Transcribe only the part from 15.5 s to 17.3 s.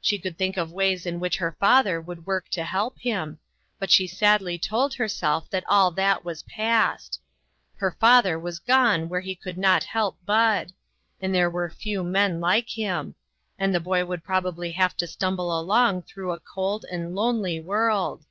along through a cold and